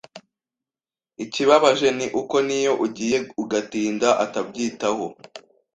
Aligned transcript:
Ikibabaje 1.23 1.87
ni 1.97 2.07
uko 2.21 2.35
niyo 2.47 2.73
ugiye 2.85 3.17
ugatinda 3.41 4.09
atabyitaho 4.23 5.05